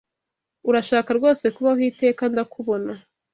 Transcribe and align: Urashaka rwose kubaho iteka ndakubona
Urashaka 0.69 1.09
rwose 1.17 1.45
kubaho 1.55 1.81
iteka 1.91 2.23
ndakubona 2.31 2.91